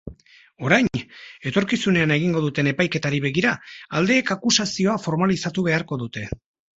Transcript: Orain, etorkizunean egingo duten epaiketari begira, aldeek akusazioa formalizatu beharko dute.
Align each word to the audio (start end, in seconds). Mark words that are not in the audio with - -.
Orain, 0.67 0.87
etorkizunean 1.49 2.13
egingo 2.15 2.41
duten 2.45 2.69
epaiketari 2.71 3.19
begira, 3.25 3.51
aldeek 3.99 4.31
akusazioa 4.37 4.97
formalizatu 5.05 5.67
beharko 5.69 5.99
dute. 6.05 6.25